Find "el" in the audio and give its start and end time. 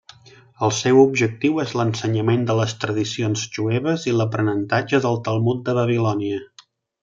0.67-0.71